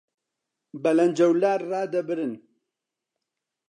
[0.83, 2.33] بەلەنجەولار ڕادەبرن